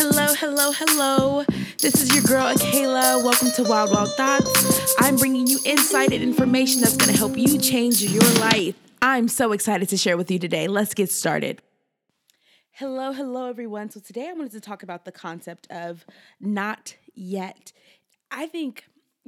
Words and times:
Hello, 0.00 0.32
hello, 0.34 0.70
hello. 0.70 1.44
This 1.78 2.00
is 2.00 2.14
your 2.14 2.22
girl, 2.22 2.46
Akela. 2.46 3.20
Welcome 3.20 3.50
to 3.56 3.64
Wild 3.64 3.90
Wild 3.90 4.14
Thoughts. 4.14 4.94
I'm 5.00 5.16
bringing 5.16 5.48
you 5.48 5.58
insight 5.64 6.12
and 6.12 6.22
information 6.22 6.80
that's 6.80 6.96
going 6.96 7.10
to 7.10 7.18
help 7.18 7.36
you 7.36 7.58
change 7.58 8.00
your 8.00 8.22
life. 8.34 8.76
I'm 9.02 9.26
so 9.26 9.50
excited 9.50 9.88
to 9.88 9.96
share 9.96 10.16
with 10.16 10.30
you 10.30 10.38
today. 10.38 10.68
Let's 10.68 10.94
get 10.94 11.10
started. 11.10 11.60
Hello, 12.70 13.12
hello, 13.12 13.48
everyone. 13.48 13.90
So, 13.90 13.98
today 13.98 14.28
I 14.28 14.34
wanted 14.34 14.52
to 14.52 14.60
talk 14.60 14.84
about 14.84 15.04
the 15.04 15.10
concept 15.10 15.66
of 15.68 16.06
not 16.40 16.94
yet. 17.16 17.72
I 18.30 18.46
think 18.46 18.84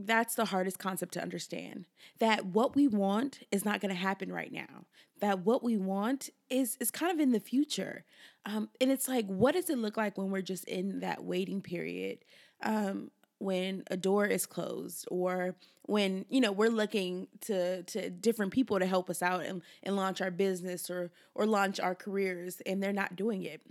that's 0.06 0.34
the 0.34 0.46
hardest 0.46 0.78
concept 0.78 1.14
to 1.14 1.22
understand 1.22 1.86
that 2.18 2.46
what 2.46 2.74
we 2.74 2.88
want 2.88 3.40
is 3.50 3.64
not 3.64 3.80
going 3.80 3.94
to 3.94 4.00
happen 4.00 4.32
right 4.32 4.52
now 4.52 4.86
that 5.20 5.40
what 5.40 5.62
we 5.62 5.76
want 5.76 6.30
is 6.48 6.76
is 6.80 6.90
kind 6.90 7.12
of 7.12 7.20
in 7.20 7.32
the 7.32 7.40
future. 7.40 8.04
Um, 8.44 8.70
and 8.80 8.90
it's 8.90 9.08
like 9.08 9.26
what 9.26 9.54
does 9.54 9.70
it 9.70 9.78
look 9.78 9.96
like 9.96 10.18
when 10.18 10.30
we're 10.30 10.42
just 10.42 10.64
in 10.64 11.00
that 11.00 11.22
waiting 11.22 11.60
period 11.60 12.18
um, 12.62 13.10
when 13.38 13.84
a 13.90 13.96
door 13.96 14.26
is 14.26 14.46
closed 14.46 15.06
or 15.10 15.56
when 15.82 16.24
you 16.28 16.40
know 16.40 16.52
we're 16.52 16.68
looking 16.68 17.28
to 17.42 17.82
to 17.84 18.10
different 18.10 18.52
people 18.52 18.78
to 18.78 18.86
help 18.86 19.08
us 19.10 19.22
out 19.22 19.44
and, 19.44 19.62
and 19.82 19.96
launch 19.96 20.20
our 20.20 20.30
business 20.30 20.90
or 20.90 21.10
or 21.34 21.46
launch 21.46 21.78
our 21.78 21.94
careers 21.94 22.60
and 22.66 22.82
they're 22.82 22.92
not 22.92 23.16
doing 23.16 23.42
it 23.42 23.62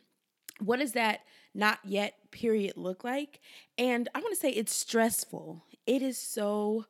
what 0.60 0.80
does 0.80 0.94
that 0.94 1.22
not 1.54 1.80
yet 1.84 2.16
period 2.32 2.74
look 2.76 3.04
like 3.04 3.40
and 3.78 4.08
i 4.14 4.20
want 4.20 4.34
to 4.34 4.40
say 4.40 4.50
it's 4.50 4.74
stressful 4.74 5.64
it 5.86 6.02
is 6.02 6.18
so 6.18 6.86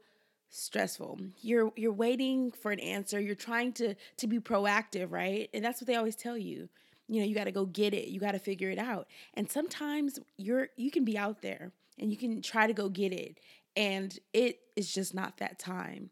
stressful. 0.50 1.20
You're 1.42 1.72
you're 1.76 1.94
waiting 1.94 2.52
for 2.52 2.72
an 2.72 2.80
answer. 2.80 3.20
You're 3.20 3.36
trying 3.36 3.74
to 3.74 3.96
to 4.18 4.28
be 4.28 4.40
proactive, 4.40 5.12
right? 5.12 5.50
And 5.54 5.64
that's 5.64 5.82
what 5.82 5.88
they 5.88 5.96
always 5.96 6.16
tell 6.16 6.38
you. 6.38 6.70
You 7.08 7.22
know, 7.22 7.26
you 7.26 7.34
got 7.34 7.46
to 7.46 7.52
go 7.52 7.66
get 7.66 7.94
it. 7.94 8.10
You 8.10 8.20
got 8.20 8.34
to 8.34 8.40
figure 8.40 8.70
it 8.70 8.78
out. 8.78 9.08
And 9.34 9.50
sometimes 9.50 10.20
you're 10.38 10.70
you 10.76 10.92
can 10.92 11.06
be 11.06 11.18
out 11.18 11.42
there 11.42 11.72
and 11.98 12.12
you 12.12 12.18
can 12.18 12.42
try 12.42 12.68
to 12.68 12.74
go 12.74 12.90
get 12.90 13.14
it 13.14 13.40
and 13.76 14.18
it 14.34 14.60
is 14.76 14.94
just 14.94 15.14
not 15.14 15.38
that 15.38 15.60
time. 15.60 16.10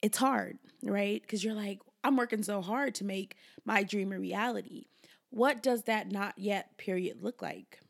It's 0.00 0.18
hard, 0.18 0.58
right? 0.82 1.26
Cuz 1.26 1.42
you're 1.42 1.54
like 1.54 1.80
I'm 2.04 2.16
working 2.16 2.42
so 2.42 2.62
hard 2.62 2.94
to 2.96 3.04
make 3.04 3.36
my 3.64 3.82
dream 3.82 4.12
a 4.12 4.18
reality. 4.18 4.86
What 5.32 5.62
does 5.62 5.84
that 5.84 6.12
not 6.12 6.34
yet 6.36 6.76
period 6.76 7.22
look 7.22 7.40
like? 7.40 7.80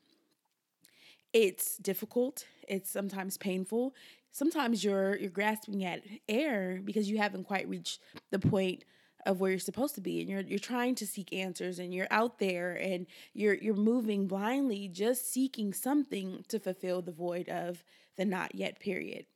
It's 1.33 1.77
difficult, 1.77 2.47
it's 2.69 2.89
sometimes 2.89 3.37
painful, 3.37 3.95
sometimes 4.31 4.85
you're 4.85 5.17
you're 5.17 5.29
grasping 5.29 5.85
at 5.85 6.05
air 6.29 6.81
because 6.85 7.11
you 7.11 7.19
haven't 7.19 7.45
quite 7.45 7.69
reached 7.69 8.01
the 8.31 8.39
point 8.39 8.85
of 9.27 9.41
where 9.41 9.51
you're 9.51 9.59
supposed 9.59 9.97
to 9.97 10.01
be 10.01 10.21
and 10.21 10.31
you're 10.31 10.43
you're 10.43 10.59
trying 10.59 10.95
to 10.95 11.07
seek 11.07 11.33
answers 11.33 11.81
and 11.81 11.93
you're 11.93 12.07
out 12.13 12.39
there 12.39 12.75
and 12.75 13.07
you're 13.35 13.55
you're 13.55 13.75
moving 13.75 14.29
blindly 14.29 14.87
just 14.87 15.33
seeking 15.33 15.73
something 15.73 16.45
to 16.47 16.61
fulfill 16.61 17.03
the 17.03 17.11
void 17.13 17.49
of 17.49 17.83
the 18.17 18.25
not 18.25 18.55
yet 18.55 18.79
period 18.79 19.27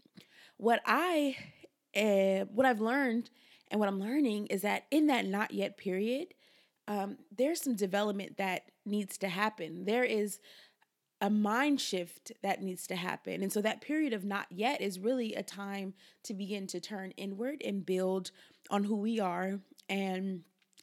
what 0.59 0.81
i 0.87 1.37
uh, 1.97 2.45
what 2.53 2.67
i've 2.67 2.81
learned 2.81 3.31
and 3.71 3.81
what 3.81 3.89
i'm 3.89 4.01
learning 4.01 4.47
is 4.47 4.63
that 4.63 4.85
in 4.93 5.09
that 5.09 5.27
not 5.27 5.53
yet 5.53 5.77
period 5.77 6.29
um, 6.89 7.19
there's 7.37 7.63
some 7.63 7.75
development 7.75 8.37
that 8.37 8.71
needs 8.85 9.19
to 9.19 9.29
happen 9.29 9.85
there 9.85 10.05
is 10.05 10.39
a 11.21 11.31
mind 11.31 11.81
shift 11.81 12.33
that 12.43 12.63
needs 12.63 12.87
to 12.87 12.97
happen. 12.97 13.43
And 13.43 13.53
so 13.53 13.63
that 13.63 13.81
period 13.81 14.13
of 14.13 14.25
not 14.25 14.47
yet 14.51 14.81
is 14.83 14.99
really 14.99 15.35
a 15.35 15.43
time 15.43 15.95
to 16.25 16.35
begin 16.35 16.67
to 16.69 16.81
turn 16.81 17.13
inward 17.13 17.63
and 17.65 17.87
build 17.87 18.31
on 18.71 18.85
who 18.85 18.97
we 18.97 19.19
are 19.19 19.61
and 19.89 20.43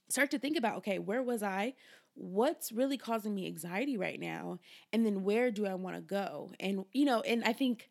start 0.10 0.32
to 0.32 0.40
think 0.40 0.58
about 0.58 0.78
okay, 0.78 0.98
where 0.98 1.22
was 1.22 1.44
I? 1.44 1.76
What's 2.16 2.72
really 2.72 2.98
causing 2.98 3.36
me 3.36 3.46
anxiety 3.48 3.98
right 3.98 4.20
now? 4.20 4.60
And 4.92 5.06
then 5.06 5.24
where 5.24 5.52
do 5.52 5.68
I 5.68 5.76
want 5.76 5.96
to 5.96 6.02
go? 6.02 6.52
And, 6.60 6.86
you 6.94 7.06
know, 7.06 7.22
and 7.22 7.44
I 7.44 7.54
think 7.54 7.90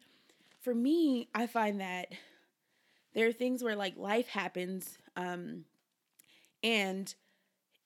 for 0.61 0.75
me, 0.75 1.29
I 1.35 1.47
find 1.47 1.81
that 1.81 2.09
there 3.15 3.27
are 3.27 3.33
things 3.33 3.63
where 3.63 3.77
like 3.77 3.97
life 3.97 4.29
happens 4.29 4.97
um, 5.17 5.65
and 6.63 7.15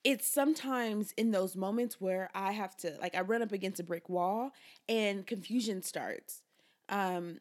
it's 0.07 0.29
sometimes 0.29 1.13
in 1.17 1.33
those 1.33 1.57
moments 1.57 2.01
where 2.01 2.31
I 2.35 2.53
have 2.53 2.77
to 2.79 2.95
like 3.03 3.17
I 3.17 3.23
run 3.23 3.43
up 3.43 3.53
against 3.53 3.81
a 3.81 3.85
brick 3.85 4.09
wall 4.09 4.53
and 4.89 5.27
confusion 5.27 5.83
starts. 5.83 6.43
Um 6.89 7.41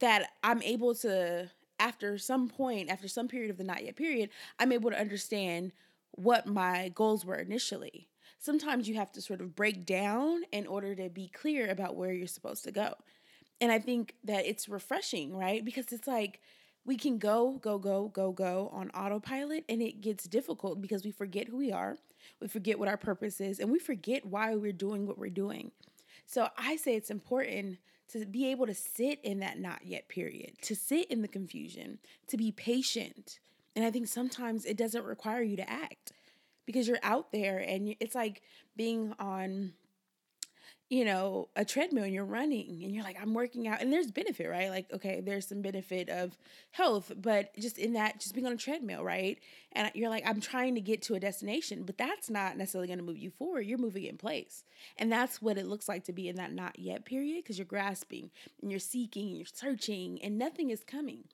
that 0.00 0.30
I'm 0.42 0.62
able 0.62 0.94
to 0.96 1.50
after 1.80 2.18
some 2.18 2.48
point, 2.48 2.90
after 2.90 3.08
some 3.08 3.28
period 3.28 3.50
of 3.50 3.58
the 3.58 3.64
not 3.64 3.84
yet 3.84 3.96
period, 3.96 4.30
I'm 4.58 4.72
able 4.72 4.90
to 4.90 5.00
understand 5.00 5.72
what 6.12 6.46
my 6.46 6.90
goals 6.94 7.24
were 7.24 7.36
initially. 7.36 8.08
Sometimes 8.40 8.88
you 8.88 8.96
have 8.96 9.12
to 9.12 9.22
sort 9.22 9.40
of 9.40 9.54
break 9.56 9.86
down 9.86 10.42
in 10.52 10.66
order 10.66 10.94
to 10.96 11.10
be 11.10 11.28
clear 11.28 11.70
about 11.70 11.96
where 11.96 12.12
you're 12.12 12.26
supposed 12.26 12.64
to 12.64 12.72
go. 12.72 12.94
And 13.60 13.70
I 13.72 13.78
think 13.78 14.14
that 14.24 14.46
it's 14.46 14.68
refreshing, 14.68 15.36
right? 15.36 15.64
Because 15.64 15.92
it's 15.92 16.08
like 16.08 16.40
we 16.84 16.96
can 16.96 17.18
go, 17.18 17.58
go, 17.62 17.78
go, 17.78 18.08
go, 18.08 18.32
go 18.32 18.70
on 18.72 18.90
autopilot, 18.90 19.64
and 19.68 19.80
it 19.80 20.00
gets 20.00 20.24
difficult 20.24 20.80
because 20.80 21.04
we 21.04 21.10
forget 21.12 21.48
who 21.48 21.56
we 21.56 21.72
are, 21.72 21.96
we 22.40 22.48
forget 22.48 22.78
what 22.78 22.88
our 22.88 22.96
purpose 22.96 23.40
is, 23.40 23.60
and 23.60 23.70
we 23.70 23.78
forget 23.78 24.26
why 24.26 24.54
we're 24.56 24.72
doing 24.72 25.06
what 25.06 25.18
we're 25.18 25.30
doing. 25.30 25.70
So 26.26 26.48
I 26.56 26.76
say 26.76 26.96
it's 26.96 27.10
important 27.10 27.78
to 28.12 28.26
be 28.26 28.50
able 28.50 28.66
to 28.66 28.74
sit 28.74 29.20
in 29.22 29.40
that 29.40 29.58
not 29.58 29.86
yet 29.86 30.08
period, 30.08 30.52
to 30.62 30.74
sit 30.74 31.10
in 31.10 31.22
the 31.22 31.28
confusion, 31.28 31.98
to 32.28 32.36
be 32.36 32.52
patient. 32.52 33.38
And 33.74 33.84
I 33.84 33.90
think 33.90 34.08
sometimes 34.08 34.64
it 34.64 34.76
doesn't 34.76 35.04
require 35.04 35.42
you 35.42 35.56
to 35.56 35.70
act 35.70 36.12
because 36.66 36.86
you're 36.86 36.98
out 37.02 37.32
there 37.32 37.58
and 37.58 37.94
it's 38.00 38.14
like 38.14 38.42
being 38.76 39.14
on 39.18 39.72
you 40.92 41.06
know, 41.06 41.48
a 41.56 41.64
treadmill 41.64 42.04
and 42.04 42.12
you're 42.12 42.22
running 42.22 42.82
and 42.84 42.94
you're 42.94 43.02
like, 43.02 43.16
I'm 43.18 43.32
working 43.32 43.66
out. 43.66 43.80
And 43.80 43.90
there's 43.90 44.10
benefit, 44.10 44.46
right? 44.46 44.68
Like, 44.68 44.92
okay, 44.92 45.22
there's 45.24 45.48
some 45.48 45.62
benefit 45.62 46.10
of 46.10 46.36
health, 46.72 47.10
but 47.16 47.50
just 47.58 47.78
in 47.78 47.94
that, 47.94 48.20
just 48.20 48.34
being 48.34 48.46
on 48.46 48.52
a 48.52 48.58
treadmill, 48.58 49.02
right? 49.02 49.38
And 49.72 49.90
you're 49.94 50.10
like, 50.10 50.22
I'm 50.26 50.38
trying 50.38 50.74
to 50.74 50.82
get 50.82 51.00
to 51.04 51.14
a 51.14 51.18
destination, 51.18 51.84
but 51.84 51.96
that's 51.96 52.28
not 52.28 52.58
necessarily 52.58 52.88
going 52.88 52.98
to 52.98 53.04
move 53.06 53.16
you 53.16 53.30
forward. 53.30 53.62
You're 53.62 53.78
moving 53.78 54.04
in 54.04 54.18
place. 54.18 54.64
And 54.98 55.10
that's 55.10 55.40
what 55.40 55.56
it 55.56 55.66
looks 55.66 55.88
like 55.88 56.04
to 56.04 56.12
be 56.12 56.28
in 56.28 56.36
that 56.36 56.52
not 56.52 56.78
yet 56.78 57.06
period 57.06 57.42
because 57.42 57.56
you're 57.56 57.64
grasping 57.64 58.30
and 58.60 58.70
you're 58.70 58.78
seeking 58.78 59.28
and 59.28 59.36
you're 59.38 59.46
searching 59.50 60.22
and 60.22 60.36
nothing 60.36 60.68
is 60.68 60.84
coming. 60.84 61.24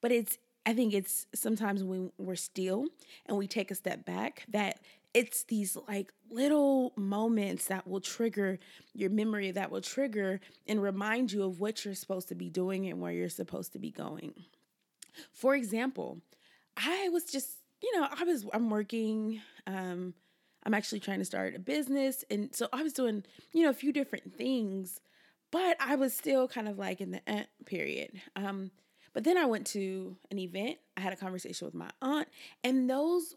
But 0.00 0.10
it's, 0.10 0.38
I 0.66 0.74
think 0.74 0.92
it's 0.92 1.28
sometimes 1.32 1.84
when 1.84 2.10
we're 2.18 2.34
still 2.34 2.86
and 3.26 3.38
we 3.38 3.46
take 3.46 3.70
a 3.70 3.76
step 3.76 4.04
back 4.04 4.44
that 4.48 4.80
it's 5.14 5.44
these 5.44 5.76
like 5.88 6.12
little 6.28 6.92
moments 6.96 7.66
that 7.66 7.86
will 7.86 8.00
trigger 8.00 8.58
your 8.92 9.10
memory 9.10 9.52
that 9.52 9.70
will 9.70 9.80
trigger 9.80 10.40
and 10.66 10.82
remind 10.82 11.30
you 11.32 11.44
of 11.44 11.60
what 11.60 11.84
you're 11.84 11.94
supposed 11.94 12.28
to 12.28 12.34
be 12.34 12.50
doing 12.50 12.86
and 12.86 13.00
where 13.00 13.12
you're 13.12 13.28
supposed 13.28 13.72
to 13.72 13.78
be 13.78 13.90
going. 13.90 14.34
For 15.32 15.54
example, 15.54 16.20
I 16.76 17.08
was 17.10 17.24
just, 17.24 17.48
you 17.80 17.98
know, 17.98 18.08
I 18.10 18.24
was 18.24 18.44
I'm 18.52 18.68
working 18.68 19.40
um 19.68 20.14
I'm 20.64 20.74
actually 20.74 21.00
trying 21.00 21.20
to 21.20 21.24
start 21.24 21.54
a 21.54 21.60
business 21.60 22.24
and 22.28 22.54
so 22.54 22.68
I 22.72 22.82
was 22.82 22.92
doing, 22.92 23.24
you 23.52 23.62
know, 23.62 23.70
a 23.70 23.74
few 23.74 23.92
different 23.92 24.36
things, 24.36 25.00
but 25.52 25.76
I 25.78 25.94
was 25.94 26.12
still 26.12 26.48
kind 26.48 26.66
of 26.68 26.76
like 26.76 27.00
in 27.00 27.12
the 27.12 27.28
eh, 27.30 27.44
period. 27.64 28.20
Um 28.34 28.72
but 29.12 29.22
then 29.22 29.38
I 29.38 29.44
went 29.44 29.68
to 29.68 30.16
an 30.32 30.40
event. 30.40 30.78
I 30.96 31.00
had 31.00 31.12
a 31.12 31.16
conversation 31.16 31.66
with 31.66 31.74
my 31.74 31.90
aunt 32.02 32.26
and 32.64 32.90
those 32.90 33.36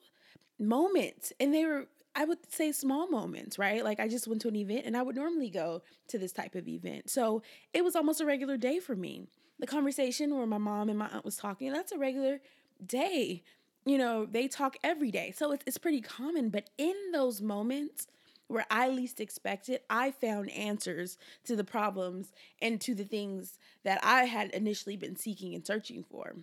moments 0.59 1.33
and 1.39 1.53
they 1.53 1.65
were 1.65 1.87
I 2.17 2.25
would 2.25 2.51
say 2.51 2.71
small 2.71 3.07
moments, 3.07 3.59
right? 3.59 3.83
Like 3.83 3.99
I 3.99 4.07
just 4.07 4.27
went 4.27 4.41
to 4.41 4.47
an 4.47 4.55
event 4.55 4.87
and 4.87 4.97
I 4.97 5.03
would 5.03 5.15
normally 5.15 5.51
go 5.51 5.83
to 6.07 6.17
this 6.17 6.31
type 6.31 6.55
of 6.55 6.67
event. 6.67 7.11
So 7.11 7.43
it 7.75 7.83
was 7.83 7.95
almost 7.95 8.21
a 8.21 8.25
regular 8.25 8.57
day 8.57 8.79
for 8.79 8.95
me. 8.95 9.27
The 9.59 9.67
conversation 9.67 10.35
where 10.35 10.47
my 10.47 10.57
mom 10.57 10.89
and 10.89 10.97
my 10.97 11.09
aunt 11.09 11.23
was 11.23 11.37
talking, 11.37 11.71
that's 11.71 11.91
a 11.91 11.97
regular 11.99 12.41
day. 12.83 13.43
You 13.85 13.99
know, 13.99 14.25
they 14.25 14.47
talk 14.47 14.77
every 14.83 15.11
day. 15.11 15.31
So 15.35 15.51
it's, 15.51 15.63
it's 15.67 15.77
pretty 15.77 16.01
common. 16.01 16.49
But 16.49 16.71
in 16.79 16.95
those 17.13 17.39
moments 17.39 18.07
where 18.47 18.65
I 18.71 18.89
least 18.89 19.19
expected, 19.19 19.81
I 19.87 20.09
found 20.09 20.49
answers 20.49 21.19
to 21.45 21.55
the 21.55 21.63
problems 21.63 22.31
and 22.61 22.81
to 22.81 22.95
the 22.95 23.03
things 23.03 23.59
that 23.83 23.99
I 24.03 24.23
had 24.23 24.49
initially 24.51 24.97
been 24.97 25.17
seeking 25.17 25.53
and 25.53 25.65
searching 25.65 26.03
for. 26.03 26.35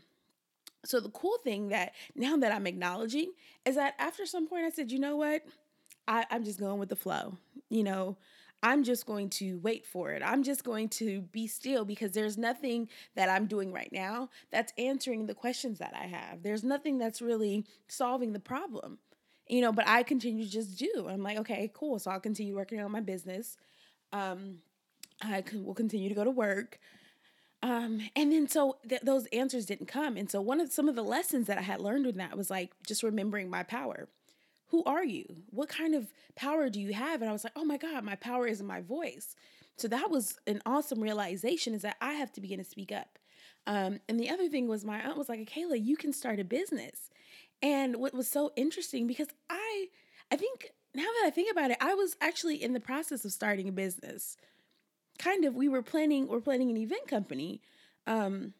So 0.84 1.00
the 1.00 1.10
cool 1.10 1.38
thing 1.42 1.68
that 1.68 1.92
now 2.14 2.36
that 2.36 2.52
I'm 2.52 2.66
acknowledging 2.66 3.32
is 3.64 3.76
that 3.76 3.94
after 3.98 4.26
some 4.26 4.46
point 4.46 4.64
I 4.64 4.70
said, 4.70 4.92
you 4.92 4.98
know 4.98 5.16
what? 5.16 5.42
I, 6.06 6.26
I'm 6.30 6.44
just 6.44 6.60
going 6.60 6.78
with 6.78 6.88
the 6.90 6.96
flow. 6.96 7.38
You 7.70 7.82
know, 7.82 8.16
I'm 8.62 8.82
just 8.82 9.04
going 9.06 9.28
to 9.30 9.58
wait 9.58 9.84
for 9.86 10.12
it. 10.12 10.22
I'm 10.24 10.42
just 10.42 10.64
going 10.64 10.88
to 10.90 11.20
be 11.20 11.46
still 11.46 11.84
because 11.84 12.12
there's 12.12 12.38
nothing 12.38 12.88
that 13.14 13.28
I'm 13.28 13.46
doing 13.46 13.72
right 13.72 13.90
now 13.92 14.30
that's 14.50 14.72
answering 14.78 15.26
the 15.26 15.34
questions 15.34 15.78
that 15.80 15.94
I 15.94 16.06
have. 16.06 16.42
There's 16.42 16.64
nothing 16.64 16.98
that's 16.98 17.20
really 17.20 17.66
solving 17.88 18.32
the 18.32 18.40
problem. 18.40 18.98
You 19.46 19.60
know, 19.60 19.72
but 19.72 19.86
I 19.86 20.02
continue 20.02 20.44
to 20.44 20.50
just 20.50 20.78
do. 20.78 21.06
I'm 21.08 21.22
like, 21.22 21.36
okay, 21.38 21.70
cool. 21.74 21.98
So 21.98 22.10
I'll 22.10 22.20
continue 22.20 22.56
working 22.56 22.80
on 22.80 22.90
my 22.90 23.00
business. 23.00 23.58
Um, 24.12 24.60
I 25.20 25.44
will 25.52 25.74
continue 25.74 26.08
to 26.08 26.14
go 26.14 26.24
to 26.24 26.30
work. 26.30 26.78
Um, 27.64 28.02
and 28.16 28.32
then 28.32 28.48
so 28.48 28.78
th- 28.88 29.02
those 29.02 29.26
answers 29.28 29.66
didn't 29.66 29.88
come. 29.88 30.18
And 30.18 30.30
so 30.30 30.40
one 30.42 30.60
of 30.60 30.72
some 30.72 30.88
of 30.90 30.96
the 30.96 31.04
lessons 31.04 31.48
that 31.48 31.58
I 31.58 31.62
had 31.62 31.80
learned 31.80 32.06
with 32.06 32.16
that 32.16 32.36
was 32.38 32.50
like 32.50 32.72
just 32.86 33.02
remembering 33.04 33.50
my 33.50 33.64
power. 33.64 34.08
who 34.70 34.84
are 34.84 35.04
you? 35.04 35.24
What 35.50 35.68
kind 35.70 35.94
of 35.94 36.12
power 36.36 36.70
do 36.70 36.80
you 36.80 36.94
have? 36.94 37.22
And 37.22 37.30
I 37.30 37.32
was 37.34 37.44
like, 37.44 37.54
oh 37.56 37.64
my 37.64 37.78
God, 37.78 38.04
my 38.04 38.16
power 38.16 38.46
is 38.46 38.60
in 38.60 38.66
my 38.66 38.82
voice. 38.82 39.36
So 39.76 39.88
that 39.88 40.10
was 40.10 40.38
an 40.46 40.62
awesome 40.66 41.00
realization 41.02 41.74
is 41.74 41.82
that 41.82 41.96
I 42.02 42.14
have 42.14 42.32
to 42.34 42.42
begin 42.42 42.58
to 42.58 42.64
speak 42.64 42.92
up. 42.92 43.18
Um, 43.66 44.00
and 44.08 44.20
the 44.20 44.30
other 44.30 44.48
thing 44.48 44.68
was 44.68 44.84
my 44.84 45.00
aunt 45.00 45.18
was 45.18 45.28
like, 45.30 45.48
Kayla, 45.50 45.84
you 45.84 45.96
can 45.96 46.12
start 46.12 46.40
a 46.40 46.44
business. 46.44 47.10
And 47.62 47.96
what 47.96 48.14
was 48.14 48.28
so 48.28 48.52
interesting 48.56 49.06
because 49.08 49.28
I 49.50 49.88
I 50.32 50.36
think 50.36 50.72
now 50.94 51.04
that 51.04 51.24
I 51.26 51.30
think 51.30 51.52
about 51.52 51.70
it, 51.72 51.78
I 51.80 51.94
was 51.94 52.16
actually 52.20 52.62
in 52.62 52.72
the 52.74 52.80
process 52.80 53.24
of 53.24 53.32
starting 53.32 53.68
a 53.68 53.72
business. 53.72 54.36
Kind 55.18 55.44
of, 55.44 55.54
we 55.54 55.68
were 55.68 55.82
planning, 55.82 56.26
we're 56.26 56.40
planning 56.40 56.70
an 56.70 56.76
event 56.76 57.06
company. 57.06 57.60
Um, 58.06 58.54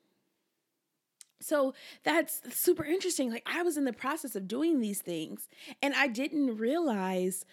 so 1.41 1.75
that's 2.05 2.41
super 2.57 2.85
interesting. 2.85 3.31
Like 3.31 3.47
I 3.47 3.63
was 3.63 3.77
in 3.77 3.85
the 3.85 3.93
process 3.93 4.35
of 4.35 4.49
doing 4.49 4.81
these 4.81 5.01
things 5.01 5.49
and 5.83 5.95
I 5.95 6.09
didn't 6.09 6.57
realize 6.57 7.45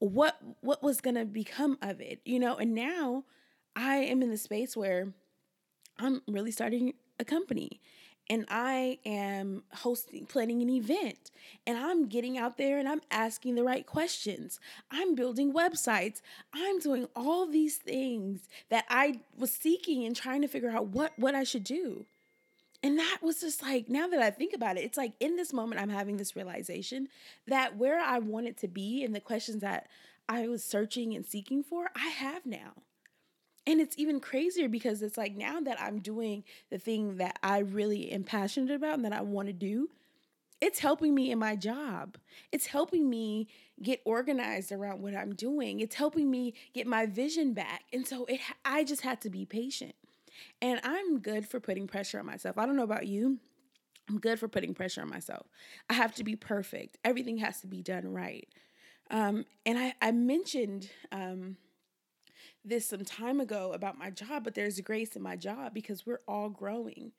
what 0.00 0.38
what 0.60 0.82
was 0.82 1.00
going 1.00 1.16
to 1.16 1.24
become 1.24 1.78
of 1.82 2.00
it, 2.00 2.20
you 2.24 2.38
know? 2.38 2.56
And 2.56 2.74
now 2.74 3.24
I 3.74 3.96
am 3.96 4.22
in 4.22 4.30
the 4.30 4.36
space 4.36 4.76
where 4.76 5.12
I'm 5.98 6.22
really 6.28 6.50
starting 6.50 6.94
a 7.18 7.24
company 7.24 7.80
and 8.30 8.44
I 8.48 8.98
am 9.06 9.62
hosting, 9.72 10.26
planning 10.26 10.60
an 10.62 10.70
event, 10.70 11.30
and 11.66 11.78
I'm 11.78 12.06
getting 12.06 12.36
out 12.36 12.58
there 12.58 12.78
and 12.78 12.88
I'm 12.88 13.00
asking 13.10 13.54
the 13.54 13.64
right 13.64 13.86
questions. 13.86 14.60
I'm 14.90 15.14
building 15.14 15.52
websites. 15.52 16.20
I'm 16.52 16.78
doing 16.78 17.08
all 17.16 17.46
these 17.46 17.76
things 17.76 18.48
that 18.68 18.84
I 18.88 19.20
was 19.36 19.50
seeking 19.50 20.04
and 20.04 20.14
trying 20.14 20.42
to 20.42 20.48
figure 20.48 20.70
out 20.70 20.88
what 20.88 21.12
what 21.18 21.34
I 21.34 21.44
should 21.44 21.64
do. 21.64 22.06
And 22.82 22.98
that 22.98 23.18
was 23.22 23.40
just 23.40 23.60
like, 23.60 23.88
now 23.88 24.06
that 24.06 24.22
I 24.22 24.30
think 24.30 24.54
about 24.54 24.76
it, 24.76 24.84
it's 24.84 24.96
like 24.96 25.12
in 25.18 25.34
this 25.36 25.52
moment, 25.52 25.80
I'm 25.80 25.88
having 25.88 26.16
this 26.16 26.36
realization 26.36 27.08
that 27.48 27.76
where 27.76 27.98
I 27.98 28.20
wanted 28.20 28.56
to 28.58 28.68
be 28.68 29.02
and 29.02 29.14
the 29.14 29.20
questions 29.20 29.62
that 29.62 29.88
I 30.28 30.46
was 30.46 30.62
searching 30.62 31.14
and 31.14 31.26
seeking 31.26 31.64
for, 31.64 31.90
I 31.96 32.08
have 32.08 32.46
now. 32.46 32.74
And 33.68 33.82
it's 33.82 33.98
even 33.98 34.18
crazier 34.18 34.66
because 34.66 35.02
it's 35.02 35.18
like 35.18 35.36
now 35.36 35.60
that 35.60 35.78
I'm 35.78 35.98
doing 35.98 36.42
the 36.70 36.78
thing 36.78 37.18
that 37.18 37.38
I 37.42 37.58
really 37.58 38.10
am 38.10 38.24
passionate 38.24 38.74
about 38.74 38.94
and 38.94 39.04
that 39.04 39.12
I 39.12 39.20
want 39.20 39.48
to 39.48 39.52
do, 39.52 39.90
it's 40.58 40.78
helping 40.78 41.14
me 41.14 41.30
in 41.30 41.38
my 41.38 41.54
job. 41.54 42.16
It's 42.50 42.64
helping 42.64 43.10
me 43.10 43.46
get 43.82 44.00
organized 44.06 44.72
around 44.72 45.02
what 45.02 45.14
I'm 45.14 45.34
doing. 45.34 45.80
It's 45.80 45.96
helping 45.96 46.30
me 46.30 46.54
get 46.72 46.86
my 46.86 47.04
vision 47.04 47.52
back. 47.52 47.82
And 47.92 48.06
so 48.06 48.24
it 48.24 48.40
I 48.64 48.84
just 48.84 49.02
had 49.02 49.20
to 49.20 49.30
be 49.30 49.44
patient. 49.44 49.94
And 50.62 50.80
I'm 50.82 51.18
good 51.18 51.46
for 51.46 51.60
putting 51.60 51.86
pressure 51.86 52.18
on 52.18 52.24
myself. 52.24 52.56
I 52.56 52.64
don't 52.64 52.74
know 52.74 52.84
about 52.84 53.06
you. 53.06 53.36
I'm 54.08 54.18
good 54.18 54.40
for 54.40 54.48
putting 54.48 54.72
pressure 54.72 55.02
on 55.02 55.10
myself. 55.10 55.46
I 55.90 55.92
have 55.92 56.14
to 56.14 56.24
be 56.24 56.36
perfect. 56.36 56.96
Everything 57.04 57.36
has 57.36 57.60
to 57.60 57.66
be 57.66 57.82
done 57.82 58.10
right. 58.10 58.48
Um, 59.10 59.44
and 59.66 59.78
I, 59.78 59.94
I 60.00 60.12
mentioned 60.12 60.88
um, 61.12 61.58
this 62.64 62.86
some 62.86 63.04
time 63.04 63.40
ago 63.40 63.72
about 63.72 63.98
my 63.98 64.10
job, 64.10 64.44
but 64.44 64.54
there's 64.54 64.80
grace 64.80 65.16
in 65.16 65.22
my 65.22 65.36
job 65.36 65.74
because 65.74 66.06
we're 66.06 66.20
all 66.26 66.48
growing. 66.48 67.12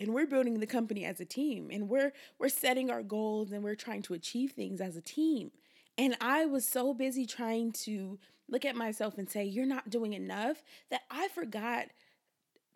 And 0.00 0.12
we're 0.12 0.26
building 0.26 0.58
the 0.58 0.66
company 0.66 1.04
as 1.04 1.20
a 1.20 1.24
team 1.24 1.70
and 1.70 1.88
we're 1.88 2.12
we're 2.38 2.48
setting 2.48 2.90
our 2.90 3.02
goals 3.02 3.52
and 3.52 3.62
we're 3.62 3.76
trying 3.76 4.02
to 4.02 4.14
achieve 4.14 4.52
things 4.52 4.80
as 4.80 4.96
a 4.96 5.00
team. 5.00 5.52
And 5.96 6.16
i 6.20 6.44
was 6.46 6.66
so 6.66 6.92
busy 6.92 7.26
trying 7.26 7.70
to 7.84 8.18
look 8.48 8.64
at 8.64 8.76
myself 8.76 9.18
and 9.18 9.28
say 9.28 9.44
you're 9.44 9.66
not 9.66 9.90
doing 9.90 10.12
enough 10.12 10.62
that 10.90 11.02
i 11.10 11.28
forgot 11.28 11.86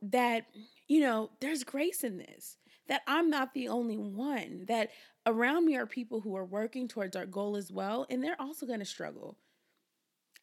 that 0.00 0.46
you 0.87 1.00
know 1.00 1.31
there's 1.41 1.64
grace 1.64 2.05
in 2.05 2.19
this 2.19 2.56
that 2.87 3.02
i'm 3.06 3.31
not 3.31 3.52
the 3.52 3.69
only 3.69 3.96
one 3.96 4.64
that 4.69 4.91
around 5.26 5.64
me 5.67 5.76
are 5.76 5.87
people 5.87 6.20
who 6.20 6.37
are 6.37 6.44
working 6.44 6.88
towards 6.88 7.17
our 7.17 7.26
goal 7.26 7.56
as 7.56 7.70
well 7.70 8.06
and 8.08 8.23
they're 8.23 8.41
also 8.41 8.67
going 8.67 8.79
to 8.79 8.84
struggle 8.84 9.37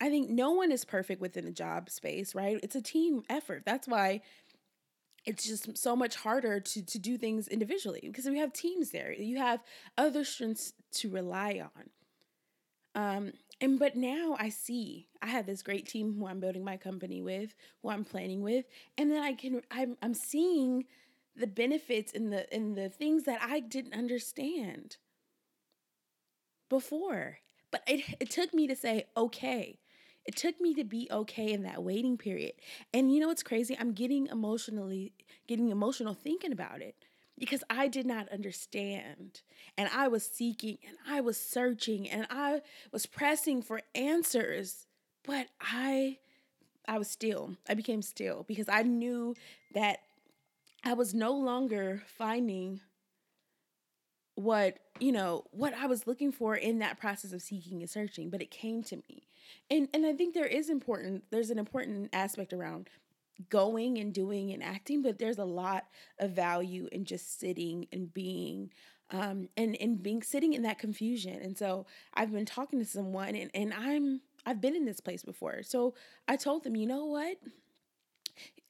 i 0.01 0.09
think 0.09 0.29
no 0.29 0.51
one 0.51 0.71
is 0.71 0.85
perfect 0.85 1.21
within 1.21 1.45
a 1.45 1.51
job 1.51 1.89
space 1.89 2.35
right 2.35 2.59
it's 2.63 2.75
a 2.75 2.81
team 2.81 3.23
effort 3.29 3.63
that's 3.65 3.87
why 3.87 4.21
it's 5.25 5.45
just 5.45 5.77
so 5.77 5.95
much 5.95 6.15
harder 6.15 6.59
to 6.59 6.81
to 6.83 6.99
do 6.99 7.17
things 7.17 7.47
individually 7.47 8.01
because 8.03 8.25
we 8.25 8.37
have 8.39 8.53
teams 8.53 8.91
there. 8.91 9.11
You 9.11 9.37
have 9.37 9.61
other 9.97 10.23
strengths 10.23 10.73
to 10.93 11.09
rely 11.09 11.61
on. 11.75 11.89
Um, 12.93 13.33
and 13.59 13.79
but 13.79 13.95
now 13.95 14.35
I 14.39 14.49
see 14.49 15.07
I 15.21 15.27
have 15.27 15.45
this 15.45 15.63
great 15.63 15.87
team 15.87 16.15
who 16.17 16.27
I'm 16.27 16.39
building 16.39 16.63
my 16.63 16.77
company 16.77 17.21
with, 17.21 17.55
who 17.81 17.89
I'm 17.89 18.05
planning 18.05 18.41
with, 18.41 18.65
and 18.97 19.11
then 19.11 19.21
I 19.23 19.33
can 19.33 19.61
I'm 19.71 19.97
I'm 20.01 20.13
seeing 20.13 20.85
the 21.35 21.47
benefits 21.47 22.13
and 22.13 22.31
the 22.31 22.51
and 22.53 22.77
the 22.77 22.89
things 22.89 23.23
that 23.23 23.41
I 23.41 23.59
didn't 23.59 23.93
understand 23.93 24.97
before. 26.69 27.39
But 27.71 27.81
it 27.87 28.03
it 28.19 28.29
took 28.29 28.53
me 28.53 28.67
to 28.67 28.75
say, 28.75 29.07
okay, 29.17 29.79
it 30.25 30.35
took 30.35 30.59
me 30.59 30.73
to 30.73 30.83
be 30.83 31.07
okay 31.11 31.51
in 31.53 31.63
that 31.63 31.83
waiting 31.83 32.17
period. 32.17 32.53
And 32.93 33.13
you 33.13 33.19
know 33.19 33.27
what's 33.27 33.43
crazy? 33.43 33.77
I'm 33.79 33.93
getting 33.93 34.27
emotionally 34.27 35.13
getting 35.47 35.69
emotional 35.69 36.13
thinking 36.13 36.51
about 36.51 36.81
it 36.81 36.95
because 37.37 37.63
I 37.69 37.87
did 37.87 38.05
not 38.05 38.29
understand. 38.29 39.41
And 39.77 39.89
I 39.93 40.07
was 40.07 40.25
seeking 40.25 40.77
and 40.87 40.97
I 41.07 41.21
was 41.21 41.37
searching 41.37 42.09
and 42.09 42.25
I 42.29 42.61
was 42.91 43.05
pressing 43.05 43.61
for 43.61 43.81
answers, 43.93 44.87
but 45.23 45.47
I 45.61 46.17
I 46.87 46.97
was 46.97 47.09
still. 47.09 47.55
I 47.67 47.73
became 47.73 48.01
still 48.01 48.45
because 48.47 48.69
I 48.69 48.83
knew 48.83 49.35
that 49.73 49.99
I 50.83 50.93
was 50.93 51.13
no 51.13 51.33
longer 51.33 52.03
finding 52.05 52.81
what 54.35 54.79
you 54.99 55.11
know 55.11 55.43
what 55.51 55.73
i 55.73 55.87
was 55.87 56.05
looking 56.07 56.31
for 56.31 56.55
in 56.55 56.79
that 56.79 56.99
process 56.99 57.31
of 57.31 57.41
seeking 57.41 57.81
and 57.81 57.89
searching 57.89 58.29
but 58.29 58.41
it 58.41 58.51
came 58.51 58.83
to 58.83 58.97
me. 58.97 59.27
And 59.69 59.87
and 59.93 60.05
i 60.05 60.13
think 60.13 60.33
there 60.33 60.45
is 60.45 60.69
important 60.69 61.23
there's 61.31 61.49
an 61.49 61.57
important 61.57 62.09
aspect 62.13 62.53
around 62.53 62.89
going 63.49 63.97
and 63.97 64.13
doing 64.13 64.51
and 64.51 64.63
acting 64.63 65.01
but 65.01 65.19
there's 65.19 65.37
a 65.37 65.45
lot 65.45 65.85
of 66.19 66.31
value 66.31 66.87
in 66.91 67.05
just 67.05 67.39
sitting 67.39 67.87
and 67.91 68.13
being 68.13 68.71
um 69.11 69.49
and 69.57 69.75
and 69.79 70.01
being 70.01 70.23
sitting 70.23 70.53
in 70.53 70.63
that 70.63 70.79
confusion. 70.79 71.39
And 71.41 71.57
so 71.57 71.85
i've 72.13 72.31
been 72.31 72.45
talking 72.45 72.79
to 72.79 72.85
someone 72.85 73.35
and 73.35 73.51
and 73.53 73.73
i'm 73.73 74.21
i've 74.45 74.61
been 74.61 74.75
in 74.75 74.85
this 74.85 74.99
place 74.99 75.23
before. 75.23 75.63
So 75.63 75.93
i 76.27 76.35
told 76.35 76.63
them 76.63 76.75
you 76.75 76.87
know 76.87 77.05
what? 77.05 77.37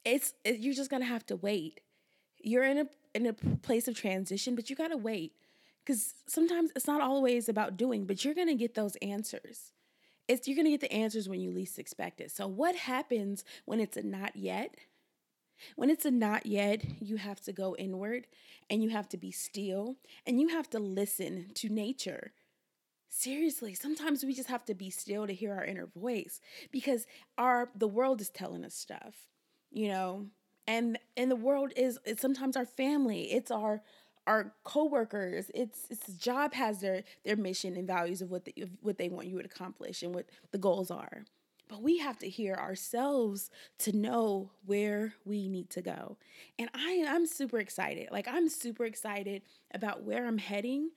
It's 0.04 0.34
it, 0.44 0.58
you're 0.58 0.74
just 0.74 0.90
gonna 0.90 1.06
have 1.06 1.26
to 1.26 1.36
wait. 1.36 1.80
You're 2.38 2.64
in 2.64 2.78
a 2.78 2.86
in 3.14 3.26
a 3.26 3.32
place 3.32 3.88
of 3.88 3.96
transition 3.96 4.54
but 4.54 4.68
you 4.68 4.76
gotta 4.76 4.96
wait 4.96 5.32
because 5.86 6.14
sometimes 6.26 6.72
it's 6.74 6.86
not 6.86 7.00
always 7.00 7.48
about 7.48 7.76
doing, 7.76 8.06
but 8.06 8.24
you're 8.24 8.34
going 8.34 8.48
to 8.48 8.54
get 8.54 8.74
those 8.74 8.96
answers. 8.96 9.72
It's 10.26 10.48
you're 10.48 10.56
going 10.56 10.66
to 10.66 10.72
get 10.72 10.80
the 10.80 10.92
answers 10.92 11.28
when 11.28 11.40
you 11.40 11.52
least 11.52 11.78
expect 11.78 12.20
it. 12.20 12.32
So 12.32 12.48
what 12.48 12.74
happens 12.74 13.44
when 13.64 13.78
it's 13.78 13.96
a 13.96 14.02
not 14.02 14.34
yet? 14.34 14.74
When 15.76 15.88
it's 15.88 16.04
a 16.04 16.10
not 16.10 16.44
yet, 16.44 16.84
you 17.00 17.16
have 17.16 17.40
to 17.42 17.52
go 17.52 17.76
inward 17.76 18.26
and 18.68 18.82
you 18.82 18.90
have 18.90 19.08
to 19.10 19.16
be 19.16 19.30
still 19.30 19.96
and 20.26 20.40
you 20.40 20.48
have 20.48 20.68
to 20.70 20.78
listen 20.78 21.50
to 21.54 21.68
nature. 21.68 22.32
Seriously, 23.08 23.72
sometimes 23.72 24.24
we 24.24 24.34
just 24.34 24.48
have 24.48 24.64
to 24.66 24.74
be 24.74 24.90
still 24.90 25.26
to 25.26 25.32
hear 25.32 25.54
our 25.54 25.64
inner 25.64 25.86
voice 25.86 26.40
because 26.72 27.06
our 27.38 27.70
the 27.74 27.88
world 27.88 28.20
is 28.20 28.28
telling 28.28 28.64
us 28.64 28.74
stuff, 28.74 29.14
you 29.70 29.88
know. 29.88 30.26
And 30.66 30.98
and 31.16 31.30
the 31.30 31.36
world 31.36 31.72
is 31.76 31.98
it's 32.04 32.20
sometimes 32.20 32.56
our 32.56 32.66
family, 32.66 33.32
it's 33.32 33.52
our 33.52 33.82
our 34.26 34.52
coworkers 34.64 35.50
it's 35.54 35.86
it's 35.90 36.06
job 36.14 36.52
has 36.52 36.80
their 36.80 37.04
their 37.24 37.36
mission 37.36 37.76
and 37.76 37.86
values 37.86 38.20
of 38.20 38.30
what 38.30 38.44
they, 38.44 38.52
what 38.80 38.98
they 38.98 39.08
want 39.08 39.28
you 39.28 39.38
to 39.38 39.44
accomplish 39.44 40.02
and 40.02 40.14
what 40.14 40.26
the 40.50 40.58
goals 40.58 40.90
are. 40.90 41.24
But 41.68 41.82
we 41.82 41.98
have 41.98 42.18
to 42.20 42.28
hear 42.28 42.54
ourselves 42.54 43.50
to 43.78 43.96
know 43.96 44.50
where 44.64 45.14
we 45.24 45.48
need 45.48 45.70
to 45.70 45.82
go. 45.82 46.16
And 46.58 46.68
i 46.74 47.04
i'm 47.08 47.26
super 47.26 47.58
excited 47.58 48.08
like 48.10 48.28
i'm 48.28 48.48
super 48.48 48.84
excited 48.84 49.42
about 49.72 50.02
where 50.02 50.26
i'm 50.26 50.38
heading. 50.38 50.90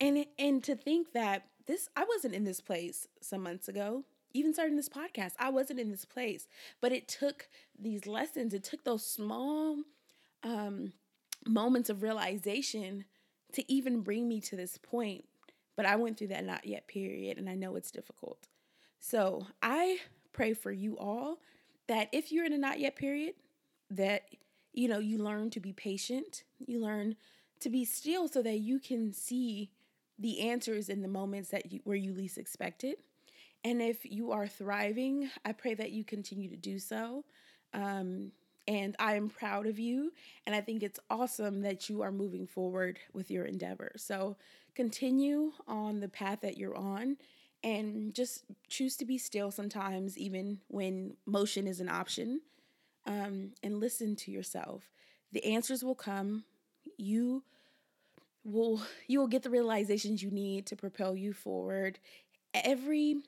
And 0.00 0.26
and 0.38 0.62
to 0.64 0.74
think 0.74 1.12
that 1.12 1.46
this 1.66 1.88
i 1.96 2.04
wasn't 2.04 2.34
in 2.34 2.44
this 2.44 2.60
place 2.60 3.06
some 3.20 3.42
months 3.42 3.68
ago 3.68 4.04
even 4.34 4.54
starting 4.54 4.76
this 4.76 4.88
podcast 4.88 5.32
i 5.38 5.50
wasn't 5.50 5.78
in 5.78 5.90
this 5.90 6.04
place. 6.04 6.48
But 6.80 6.92
it 6.92 7.06
took 7.06 7.48
these 7.78 8.06
lessons 8.06 8.54
it 8.54 8.64
took 8.64 8.84
those 8.84 9.04
small 9.06 9.78
moments 11.52 11.90
of 11.90 12.02
realization 12.02 13.04
to 13.52 13.72
even 13.72 14.00
bring 14.00 14.28
me 14.28 14.40
to 14.40 14.56
this 14.56 14.78
point. 14.78 15.24
But 15.76 15.86
I 15.86 15.96
went 15.96 16.18
through 16.18 16.28
that 16.28 16.44
not 16.44 16.66
yet 16.66 16.86
period, 16.86 17.38
and 17.38 17.48
I 17.48 17.54
know 17.54 17.76
it's 17.76 17.90
difficult. 17.90 18.48
So 19.00 19.46
I 19.62 19.98
pray 20.32 20.54
for 20.54 20.70
you 20.70 20.98
all 20.98 21.38
that 21.88 22.08
if 22.12 22.30
you're 22.30 22.44
in 22.44 22.52
a 22.52 22.58
not 22.58 22.78
yet 22.78 22.96
period, 22.96 23.34
that 23.90 24.22
you 24.72 24.88
know 24.88 24.98
you 24.98 25.18
learn 25.18 25.50
to 25.50 25.60
be 25.60 25.72
patient, 25.72 26.44
you 26.58 26.80
learn 26.80 27.16
to 27.60 27.70
be 27.70 27.84
still, 27.84 28.28
so 28.28 28.42
that 28.42 28.58
you 28.58 28.78
can 28.78 29.12
see 29.12 29.70
the 30.18 30.40
answers 30.40 30.88
in 30.88 31.02
the 31.02 31.08
moments 31.08 31.50
that 31.50 31.72
you 31.72 31.80
where 31.84 31.96
you 31.96 32.12
least 32.12 32.38
expect 32.38 32.84
it. 32.84 33.00
And 33.64 33.80
if 33.80 34.04
you 34.04 34.32
are 34.32 34.46
thriving, 34.46 35.30
I 35.44 35.52
pray 35.52 35.74
that 35.74 35.92
you 35.92 36.04
continue 36.04 36.50
to 36.50 36.56
do 36.56 36.78
so. 36.78 37.24
Um, 37.72 38.32
and 38.66 38.94
I 38.98 39.14
am 39.14 39.28
proud 39.28 39.66
of 39.66 39.78
you. 39.78 40.12
And 40.46 40.54
I 40.54 40.60
think 40.60 40.82
it's 40.82 41.00
awesome 41.10 41.62
that 41.62 41.88
you 41.88 42.02
are 42.02 42.12
moving 42.12 42.46
forward 42.46 42.98
with 43.12 43.30
your 43.30 43.44
endeavor. 43.44 43.92
So 43.96 44.36
continue 44.74 45.52
on 45.66 46.00
the 46.00 46.08
path 46.08 46.40
that 46.42 46.56
you're 46.56 46.76
on 46.76 47.16
and 47.64 48.14
just 48.14 48.44
choose 48.68 48.96
to 48.96 49.04
be 49.04 49.18
still 49.18 49.50
sometimes, 49.50 50.18
even 50.18 50.58
when 50.68 51.14
motion 51.26 51.66
is 51.66 51.80
an 51.80 51.88
option, 51.88 52.40
um, 53.06 53.52
and 53.62 53.80
listen 53.80 54.16
to 54.16 54.30
yourself. 54.30 54.90
The 55.32 55.44
answers 55.44 55.84
will 55.84 55.94
come. 55.94 56.44
You 56.96 57.42
will 58.44 58.82
you 59.06 59.20
will 59.20 59.28
get 59.28 59.42
the 59.42 59.50
realizations 59.50 60.22
you 60.22 60.30
need 60.30 60.66
to 60.66 60.76
propel 60.76 61.16
you 61.16 61.32
forward. 61.32 61.98
Every 62.54 63.22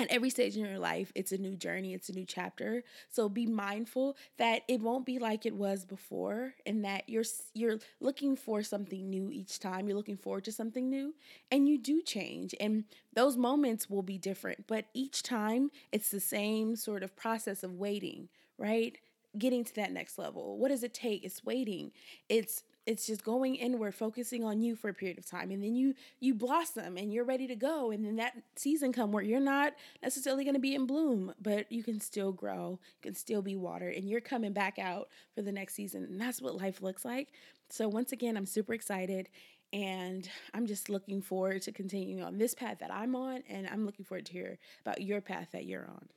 at 0.00 0.10
every 0.10 0.30
stage 0.30 0.56
in 0.56 0.64
your 0.64 0.78
life, 0.78 1.12
it's 1.14 1.32
a 1.32 1.38
new 1.38 1.56
journey, 1.56 1.94
it's 1.94 2.08
a 2.08 2.12
new 2.12 2.24
chapter. 2.24 2.82
So 3.10 3.28
be 3.28 3.46
mindful 3.46 4.16
that 4.38 4.62
it 4.68 4.80
won't 4.80 5.06
be 5.06 5.18
like 5.18 5.46
it 5.46 5.54
was 5.54 5.84
before 5.84 6.54
and 6.66 6.84
that 6.84 7.08
you're 7.08 7.24
you're 7.54 7.78
looking 8.00 8.36
for 8.36 8.62
something 8.62 9.08
new 9.08 9.30
each 9.30 9.58
time. 9.58 9.86
You're 9.86 9.96
looking 9.96 10.16
forward 10.16 10.44
to 10.44 10.52
something 10.52 10.88
new 10.88 11.14
and 11.50 11.68
you 11.68 11.78
do 11.78 12.02
change 12.02 12.54
and 12.60 12.84
those 13.14 13.36
moments 13.36 13.90
will 13.90 14.02
be 14.02 14.18
different, 14.18 14.66
but 14.66 14.86
each 14.94 15.22
time 15.22 15.70
it's 15.92 16.10
the 16.10 16.20
same 16.20 16.76
sort 16.76 17.02
of 17.02 17.16
process 17.16 17.62
of 17.62 17.74
waiting, 17.74 18.28
right? 18.58 18.96
Getting 19.36 19.64
to 19.64 19.74
that 19.76 19.92
next 19.92 20.18
level. 20.18 20.58
What 20.58 20.68
does 20.68 20.82
it 20.82 20.94
take? 20.94 21.24
It's 21.24 21.44
waiting. 21.44 21.92
It's 22.28 22.62
it's 22.86 23.06
just 23.06 23.24
going 23.24 23.54
inward 23.54 23.94
focusing 23.94 24.44
on 24.44 24.60
you 24.60 24.74
for 24.74 24.88
a 24.88 24.94
period 24.94 25.18
of 25.18 25.26
time 25.26 25.50
and 25.50 25.62
then 25.62 25.74
you 25.74 25.94
you 26.18 26.34
blossom 26.34 26.96
and 26.96 27.12
you're 27.12 27.24
ready 27.24 27.46
to 27.46 27.54
go 27.54 27.90
and 27.90 28.04
then 28.04 28.16
that 28.16 28.36
season 28.56 28.92
come 28.92 29.12
where 29.12 29.22
you're 29.22 29.40
not 29.40 29.74
necessarily 30.02 30.44
going 30.44 30.54
to 30.54 30.60
be 30.60 30.74
in 30.74 30.86
bloom 30.86 31.32
but 31.40 31.70
you 31.70 31.82
can 31.82 32.00
still 32.00 32.32
grow 32.32 32.78
you 32.96 33.02
can 33.02 33.14
still 33.14 33.42
be 33.42 33.56
watered 33.56 33.94
and 33.94 34.08
you're 34.08 34.20
coming 34.20 34.52
back 34.52 34.78
out 34.78 35.08
for 35.34 35.42
the 35.42 35.52
next 35.52 35.74
season 35.74 36.04
and 36.04 36.20
that's 36.20 36.40
what 36.40 36.56
life 36.56 36.82
looks 36.82 37.04
like 37.04 37.28
so 37.68 37.88
once 37.88 38.12
again 38.12 38.36
i'm 38.36 38.46
super 38.46 38.72
excited 38.72 39.28
and 39.72 40.28
I'm 40.52 40.66
just 40.66 40.88
looking 40.88 41.22
forward 41.22 41.62
to 41.62 41.72
continuing 41.72 42.22
on 42.22 42.38
this 42.38 42.54
path 42.54 42.78
that 42.80 42.92
I'm 42.92 43.14
on, 43.14 43.42
and 43.48 43.68
I'm 43.68 43.86
looking 43.86 44.04
forward 44.04 44.26
to 44.26 44.32
hear 44.32 44.58
about 44.84 45.00
your 45.00 45.20
path 45.20 45.48
that 45.52 45.64
you're 45.64 45.86
on. 45.88 46.08